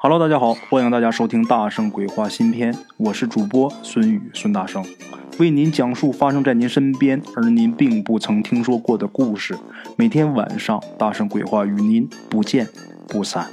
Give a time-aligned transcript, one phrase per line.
[0.00, 4.84] Hello，大家好，欢迎大家收听《大圣鬼话》新篇，我是主播孙宇孙大圣，
[5.40, 9.58] 为您讲述发生在您身边而您并不曾听说过的故事。
[9.96, 12.68] 每天晚上，《大圣鬼话》与您不见
[13.08, 13.50] 不散。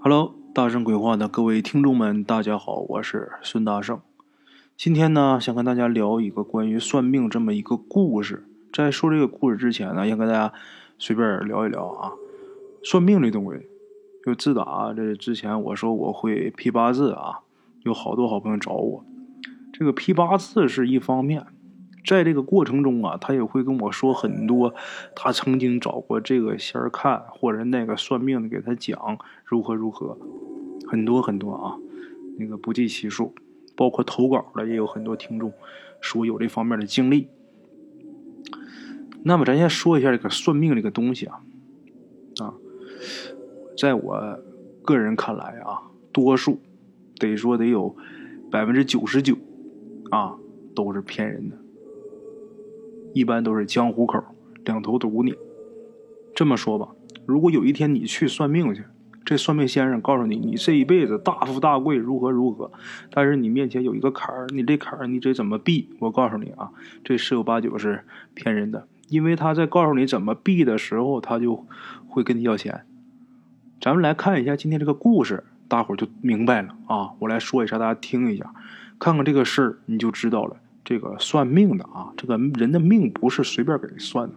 [0.00, 4.00] Hello，《大圣鬼话》的各位听众们，大家好，我是孙大圣。
[4.76, 8.44] 今天呢，想跟大家聊一个关于算命这么一个故事。
[8.72, 10.52] 在说这个故事之前呢，先跟大家
[10.98, 12.10] 随便聊一聊啊，
[12.82, 13.68] 算命这东西。
[14.24, 17.40] 就自打这之前我说我会批八字啊，
[17.82, 19.04] 有好多好朋友找我。
[19.70, 21.44] 这个批八字是一方面，
[22.06, 24.74] 在这个过程中啊，他也会跟我说很多
[25.14, 30.16] 他曾经找过这个仙儿看，或者那个算命的给他讲如何如何，
[30.86, 31.76] 很多很多啊，
[32.38, 33.34] 那个不计其数。
[33.76, 35.52] 包括投稿的也有很多听众
[36.00, 37.26] 说有这方面的经历。
[39.24, 41.40] 那么咱先说一下这个算命这个东西啊，
[42.40, 42.54] 啊。
[43.76, 44.38] 在我
[44.82, 46.60] 个人看来啊，多数
[47.18, 47.96] 得说得有
[48.50, 49.36] 百分之九十九
[50.10, 50.36] 啊，
[50.74, 51.56] 都是骗人的。
[53.12, 54.22] 一般都是江湖口
[54.64, 55.34] 两头堵你。
[56.34, 56.88] 这么说吧，
[57.26, 58.84] 如果有一天你去算命去，
[59.24, 62.72] 这算命先生告诉你，你这一辈子大富大贵，如何如何，
[63.10, 65.88] 但是你面前有一个坎儿，你这坎儿你得怎么避？
[66.00, 66.70] 我告诉你啊，
[67.04, 71.66] 这十有八九是骗人的，因为他在告诉你怎么避的时候，他就
[72.08, 72.84] 会跟你要钱。
[73.84, 77.12] 咱们来看一下今天这个故事，大伙儿就明白了啊！
[77.18, 78.54] 我来说一下，大家听一下，
[78.98, 80.56] 看看这个事儿，你就知道了。
[80.82, 84.36] 这个算命的啊，这个人的命不是随便给人算的。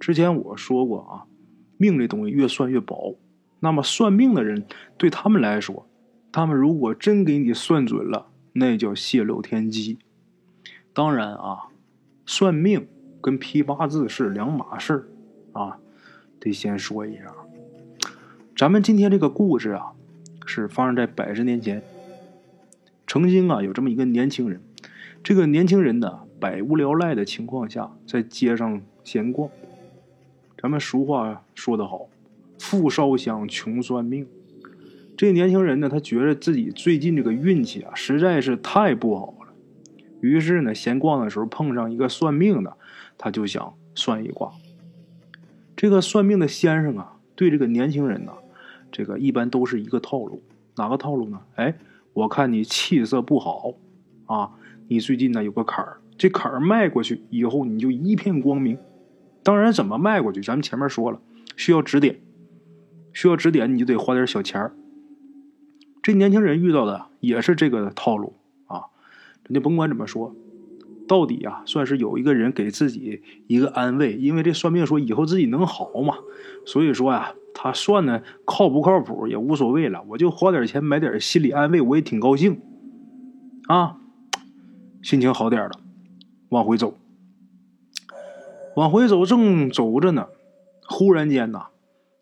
[0.00, 1.28] 之前我说过啊，
[1.76, 3.18] 命这东西越算越薄。
[3.60, 4.64] 那么算命的人
[4.96, 5.86] 对他们来说，
[6.32, 9.98] 他们如果真给你算准了，那叫泄露天机。
[10.94, 11.64] 当然啊，
[12.24, 12.88] 算命
[13.20, 15.08] 跟批八字是两码事儿
[15.52, 15.76] 啊，
[16.40, 17.24] 得先说一下。
[18.54, 19.92] 咱们今天这个故事啊，
[20.44, 21.82] 是发生在百十年前。
[23.06, 24.60] 曾经啊，有这么一个年轻人，
[25.22, 29.48] 这个年轻人呢，百无聊赖的情况下，在街上闲逛。
[30.60, 32.08] 咱们俗话说得好
[32.60, 34.26] ，“富烧香，穷算命”。
[35.16, 39.52] 这年轻人呢，他觉得自己最近这个运气啊，实在是太不好了。
[40.20, 42.76] 于是呢，闲逛的时候碰上一个算命的，
[43.16, 44.52] 他就想算一卦。
[45.74, 48.32] 这个算命的先生啊，对这个年轻人呢。
[48.92, 50.42] 这个一般都是一个套路，
[50.76, 51.40] 哪个套路呢？
[51.56, 51.74] 哎，
[52.12, 53.74] 我看你气色不好
[54.26, 54.52] 啊，
[54.88, 58.78] 你最近呢有个坎儿，这坎儿迈过去以后你就一片光明。
[59.42, 61.20] 当然，怎么迈过去，咱们前面说了，
[61.56, 62.20] 需要指点，
[63.12, 64.72] 需要指点，你就得花点小钱儿。
[66.02, 68.34] 这年轻人遇到的也是这个套路
[68.66, 68.82] 啊，
[69.48, 70.34] 你甭管怎么说，
[71.08, 76.18] 到底啊算是有一个人给自己一个安慰，因为这算命说以后自己能好嘛，
[76.66, 77.34] 所以说呀。
[77.54, 82.60] 他算的靠不靠谱也无所谓了，我就花点钱买点心理安慰，我也挺高兴，
[83.68, 83.98] 啊，
[85.02, 85.70] 心情好点了，
[86.48, 86.94] 往回走，
[88.76, 90.28] 往回走，正走着呢，
[90.86, 91.66] 忽然间呐，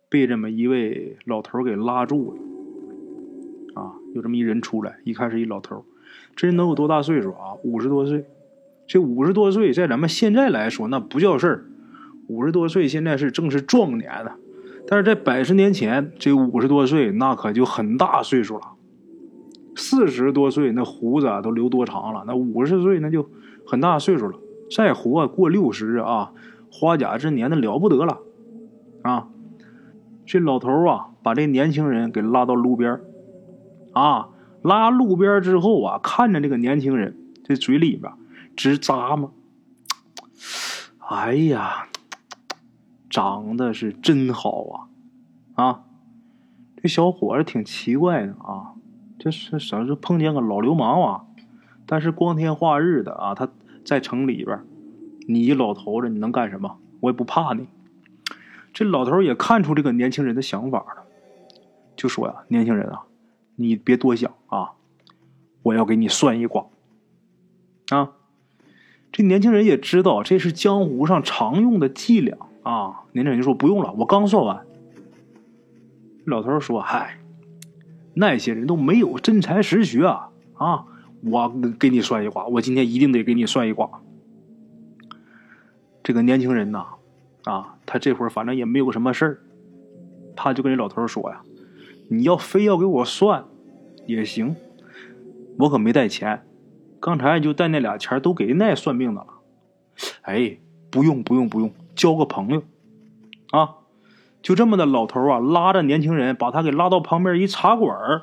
[0.09, 5.85] 被这么一位老头给拉住了，啊，有这么一人出来，一看是一老头，
[6.35, 7.55] 这人能有多大岁数啊？
[7.63, 8.25] 五十多岁，
[8.87, 11.65] 这五十多岁在咱们现在来说那不叫事儿，
[12.27, 14.37] 五十多岁现在是正是壮年了。
[14.91, 18.73] 但是在百十年前，这五十多岁那可就很大岁数了。
[19.77, 23.31] 四十多岁那胡子都留多长了，那五十岁那就
[23.65, 24.37] 很大岁数了。
[24.69, 26.33] 再活过六十啊，
[26.73, 28.19] 花甲之年那了不得了
[29.03, 29.29] 啊！
[30.27, 33.01] 这老头啊，把这年轻人给拉到路边
[33.93, 34.31] 啊，
[34.61, 38.13] 拉路边之后啊，看着这个年轻人这嘴里边
[38.57, 39.31] 直咂嘛，
[41.09, 41.87] 哎呀！
[43.11, 44.89] 长得是真好啊，
[45.63, 45.85] 啊，
[46.81, 48.75] 这小伙子挺奇怪的啊，
[49.19, 49.85] 这是啥？
[49.85, 51.25] 是碰见个老流氓啊？
[51.87, 53.49] 但是光天化日的啊，他
[53.85, 54.61] 在城里边，
[55.27, 56.79] 你一老头子你能干什么？
[57.01, 57.67] 我也不怕你。
[58.73, 61.03] 这老头也看出这个年轻人的想法了，
[61.97, 63.03] 就说呀：“年轻人啊，
[63.57, 64.75] 你别多想啊，
[65.65, 66.67] 我要给你算一卦。”
[67.91, 68.13] 啊，
[69.11, 72.39] 这年轻人也知道这是江湖上常用的伎俩。
[72.63, 74.67] 啊，年轻人说不用了，我刚算完。
[76.27, 77.19] 老头说：“嗨，
[78.15, 80.31] 那些人都没有真才实学啊！
[80.55, 80.85] 啊，
[81.23, 81.49] 我
[81.79, 84.03] 给你算一卦，我今天一定得给你算一卦。”
[86.03, 86.87] 这个年轻人呐，
[87.45, 89.41] 啊，他这会儿反正也没有什么事儿，
[90.37, 91.41] 他就跟这老头说呀
[92.09, 93.45] ：“你要非要给我算
[94.07, 94.55] 也行，
[95.59, 96.45] 我可没带钱，
[97.01, 99.27] 刚才就带那俩钱都给那算命的了。”
[100.23, 100.59] 哎，
[100.91, 101.73] 不用不用不用。
[102.01, 102.63] 交个朋友，
[103.51, 103.75] 啊，
[104.41, 108.23] 就这么的，老头啊拉着年轻人，把他给拉到旁边一茶馆儿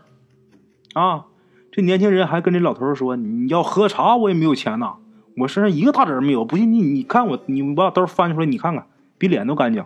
[0.93, 1.27] 啊。
[1.71, 4.95] 这年轻人还跟这老头说：“你要喝茶，我也没有钱呐，
[5.37, 6.43] 我身上一个大子没有。
[6.43, 8.87] 不信你你看我，你把兜翻出来，你看看，
[9.19, 9.85] 比脸都干净。”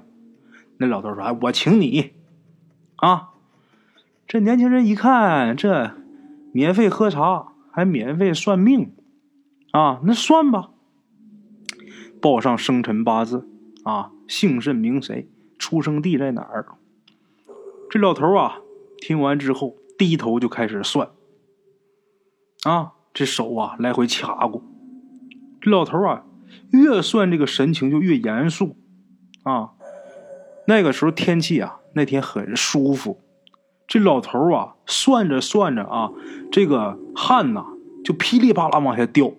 [0.80, 2.12] 那老头说：“哎，我请你
[2.96, 3.32] 啊。”
[4.26, 5.92] 这年轻人一看，这
[6.54, 8.94] 免费喝茶，还免费算命
[9.72, 10.70] 啊，那算吧。
[12.22, 13.50] 报上生辰八字
[13.84, 16.66] 啊，姓甚名谁，出生地在哪儿。
[17.90, 18.60] 这老头啊，
[18.98, 21.10] 听完之后低头就开始算。
[22.64, 24.62] 啊，这手啊来回掐过。
[25.60, 26.24] 这老头啊，
[26.72, 28.76] 越算这个神情就越严肃。
[29.44, 29.72] 啊，
[30.68, 33.20] 那个时候天气啊，那天很舒服。
[33.88, 36.12] 这老头啊，算着算着啊，
[36.52, 37.66] 这个汗呐
[38.06, 39.32] 就噼里啪啦往下掉。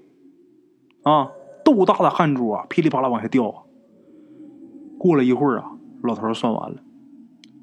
[1.05, 1.31] 啊。
[1.65, 3.63] 豆大的汗珠啊，噼里啪啦往下掉啊！
[5.03, 6.77] 过了一会儿啊，老头算完了。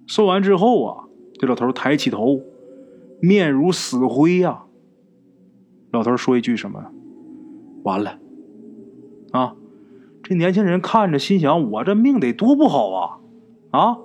[0.07, 1.05] 算完之后啊，
[1.39, 2.41] 这老头抬起头，
[3.21, 4.63] 面如死灰呀。
[5.89, 6.91] 老头说一句什么？
[7.83, 8.19] 完了！
[9.31, 9.55] 啊！
[10.21, 13.19] 这年轻人看着，心想：我这命得多不好啊！
[13.71, 13.97] 啊！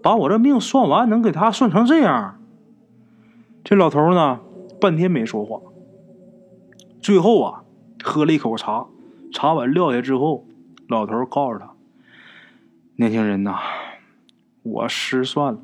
[0.00, 2.40] 把我这命算完，能给他算成这样？
[3.64, 4.38] 这老头呢，
[4.80, 5.60] 半天没说话。
[7.00, 7.64] 最后啊，
[8.04, 8.86] 喝了一口茶。
[9.32, 10.46] 茶碗撂下之后，
[10.88, 11.72] 老头告诉他
[13.00, 13.56] ：“年轻人呐，
[14.64, 15.60] 我失算了。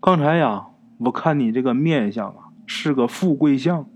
[0.00, 3.88] 刚才呀，我看你这个面相啊，是个富贵相。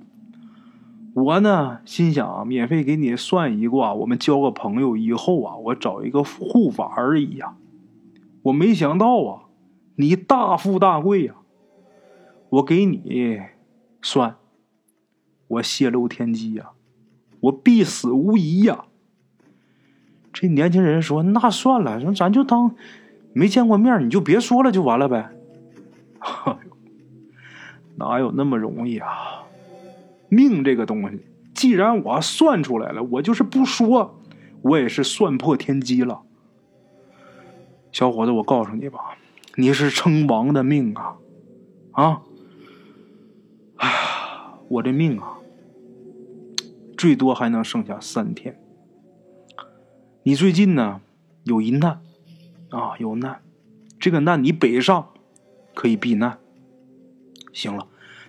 [1.12, 7.56] 我呢，心想免费给你算一卦，我们交个朋友，以后啊，我找一个护法而已呀。
[8.42, 9.42] 我没想到啊，
[9.96, 11.34] 你大富大贵呀。
[12.50, 13.40] 我给你
[14.00, 14.36] 算，
[15.48, 16.70] 我泄露天机呀。”
[17.40, 18.84] 我必死无疑呀！
[20.32, 22.74] 这年轻人说：“那算了，咱就当
[23.32, 25.30] 没见过面，你就别说了，就完了呗。
[27.96, 29.08] ”哪有那么容易啊？
[30.28, 31.20] 命这个东西，
[31.54, 34.20] 既然我算出来了，我就是不说，
[34.62, 36.22] 我也是算破天机了。
[37.92, 39.00] 小伙子，我告诉你吧，
[39.56, 41.16] 你是称王的命啊！
[41.90, 42.22] 啊！
[43.76, 45.38] 哎呀，我这命啊！
[46.96, 48.56] 最多还能剩下三天。
[50.22, 51.00] 你最近呢
[51.44, 52.02] 有一难
[52.68, 53.40] 啊，有难，
[53.98, 55.08] 这个难你北上
[55.74, 56.38] 可以避难。
[57.54, 57.86] 行了，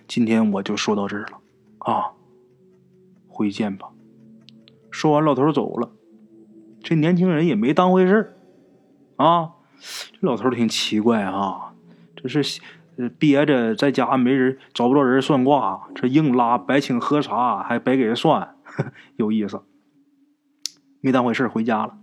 [0.08, 1.38] 今天我就说到这儿了
[1.78, 2.12] 啊，
[3.28, 3.90] 回见吧。
[4.90, 5.90] 说完，老头走了。
[6.82, 8.36] 这年轻人也没当回事
[9.16, 9.52] 啊。
[10.12, 11.74] 这老头挺奇怪啊，
[12.16, 12.60] 这是
[13.18, 18.56] 憋着在家没人找不着人算卦，这硬拉白请喝茶，还白给人算。
[19.16, 19.60] 有意思，
[21.02, 21.98] 没当回事回家了。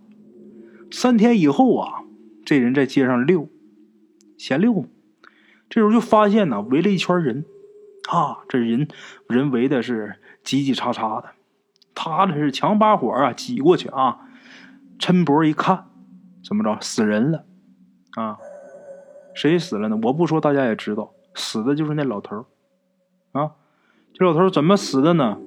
[0.91, 2.03] 三天以后啊，
[2.45, 3.49] 这人在街上溜，
[4.37, 4.85] 闲溜。
[5.69, 7.45] 这时候就发现呢，围了一圈人，
[8.11, 8.87] 啊，这人
[9.27, 11.29] 人围的是挤挤叉叉的。
[11.95, 14.19] 他这是强把火啊，挤过去啊，
[14.99, 15.85] 抻脖一看，
[16.43, 17.45] 怎么着，死人了
[18.15, 18.37] 啊？
[19.35, 19.99] 谁死了呢？
[20.03, 22.45] 我不说，大家也知道，死的就是那老头
[23.31, 23.51] 啊。
[24.13, 25.37] 这老头怎么死的呢？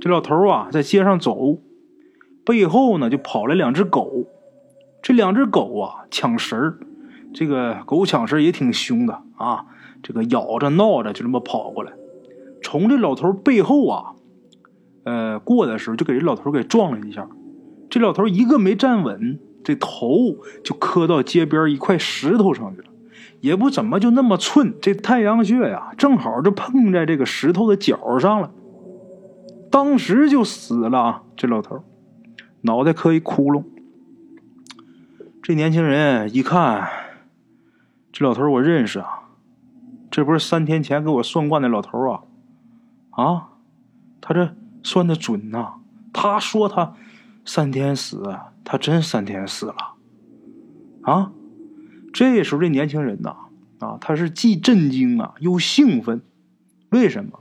[0.00, 1.62] 这老头啊，在街上走，
[2.48, 4.24] 背后呢就跑来两只狗。
[5.02, 6.78] 这两只狗啊，抢食儿。
[7.34, 9.66] 这个狗抢食也挺凶的啊，
[10.02, 11.92] 这个咬着闹着就这么跑过来，
[12.62, 14.14] 从这老头背后啊，
[15.04, 17.28] 呃，过的时候就给这老头给撞了一下。
[17.90, 20.08] 这老头一个没站稳，这头
[20.64, 22.88] 就磕到街边一块石头上去了，
[23.40, 28.50] 也不怎么就那么寸，这太阳穴呀，正好就碰在这个石头的角上了。
[29.70, 31.84] 当时就死了，这老头
[32.62, 33.64] 脑袋磕一窟窿。
[35.42, 36.88] 这年轻人一看，
[38.12, 39.30] 这老头我认识啊，
[40.10, 42.22] 这不是三天前给我算卦那老头啊？
[43.10, 43.48] 啊，
[44.20, 45.74] 他这算的准呐！
[46.12, 46.94] 他说他
[47.44, 48.22] 三天死，
[48.64, 49.94] 他真三天死了
[51.02, 51.32] 啊！
[52.12, 53.36] 这时候这年轻人呐，
[53.78, 56.20] 啊，他是既震惊啊又兴奋，
[56.90, 57.40] 为什么？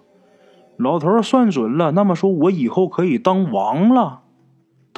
[0.77, 4.21] 老头算准了，那么说我以后可以当王了。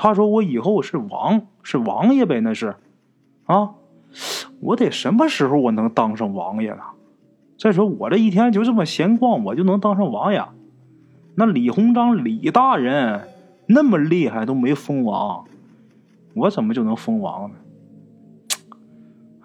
[0.01, 2.73] 他说我以后是王，是王爷呗，那是，
[3.43, 3.71] 啊，
[4.61, 6.81] 我得什么时候我能当上王爷呢？
[7.57, 10.41] 再说我这一天就这么闲逛，我就能当上王爷？
[11.35, 13.27] 那李鸿章李大人
[13.65, 15.43] 那么厉害都没封王，
[16.33, 17.55] 我怎么就能封王呢？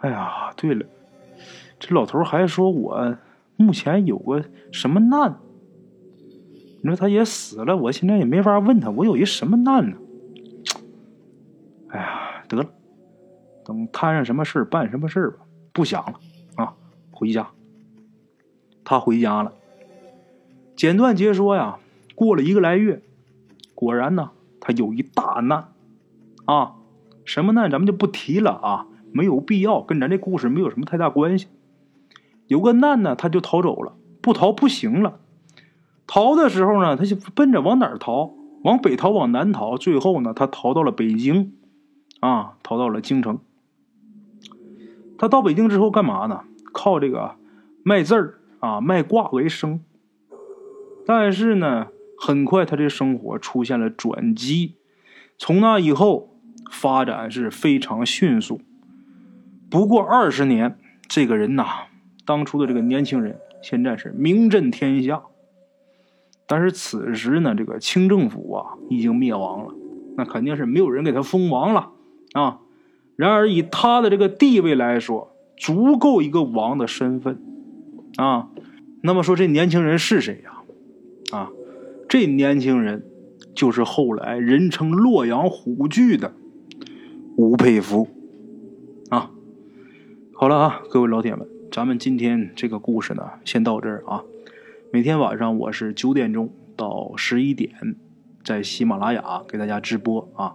[0.02, 0.86] 哎呀，对了，
[1.80, 3.16] 这老头还说我
[3.56, 5.34] 目前有个什么难。
[6.80, 9.96] 你说他也死了，我现在也没法问他，我有一什么难呢？
[11.94, 12.66] 哎呀，得了，
[13.64, 16.14] 等摊上什么事办什么事吧，不想了
[16.56, 16.74] 啊，
[17.12, 17.48] 回家。
[18.84, 19.52] 他回家了。
[20.74, 21.78] 简短截说呀，
[22.16, 23.00] 过了一个来月，
[23.76, 25.68] 果然呢，他有一大难
[26.46, 26.74] 啊，
[27.24, 31.46] 什么难咱们就不提了啊，没有必要，跟咱这故事没有什么太大关系。
[32.48, 35.20] 有个难呢，他就逃走了，不逃不行了。
[36.08, 38.34] 逃的时候呢，他就奔着往哪儿逃？
[38.64, 41.54] 往北逃，往南逃，最后呢，他逃到了北京，
[42.24, 43.38] 啊，逃到了京城。
[45.18, 46.40] 他到北京之后干嘛呢？
[46.72, 47.36] 靠这个
[47.82, 49.80] 卖字儿啊，卖卦为生。
[51.04, 51.88] 但是呢，
[52.18, 54.76] 很快他这生活出现了转机，
[55.36, 56.34] 从那以后
[56.70, 58.62] 发展是非常迅速。
[59.68, 61.66] 不过二十年，这个人呐，
[62.24, 65.24] 当初的这个年轻人，现在是名震天下。
[66.46, 69.74] 但是此时呢，这个清政府啊已经灭亡了，
[70.16, 71.90] 那肯定是没有人给他封王了
[72.34, 72.60] 啊。
[73.16, 77.40] 然而以他的这个地位来说，足够一个王的身份
[78.16, 78.50] 啊。
[79.02, 81.36] 那么说这年轻人是谁呀？
[81.36, 81.50] 啊，
[82.08, 83.04] 这年轻人
[83.54, 86.32] 就是后来人称洛阳虎踞的
[87.36, 88.08] 吴佩孚
[89.10, 89.30] 啊。
[90.32, 94.24] 好了啊，各位老铁们，咱们今天这个故事呢，先到这儿啊。
[94.90, 97.96] 每天晚上我是九点钟到十一点，
[98.42, 100.54] 在喜马拉雅给大家直播啊。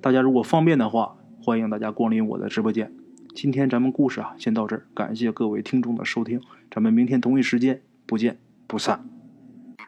[0.00, 2.92] 大家如果方便的话，欢迎大家光临我的直播间。
[3.34, 9.06] 今天咱们故事啊，先到这儿，感谢各位听众的收听，咱们明天同一时间不见不散。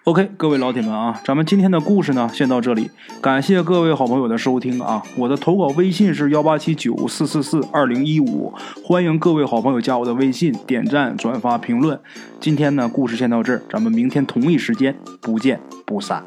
[0.05, 2.91] OK，各位老铁们啊，咱们今天的故事呢，先到这里。
[3.21, 5.03] 感谢各位好朋友的收听啊！
[5.17, 12.01] 我的投稿微信是幺八七九四四四二零一五，欢迎各位好朋友加我的微信，点赞、转发、评论。
[12.41, 16.25] 今天呢，故事先到这儿，咱们明天同一时间不见不散。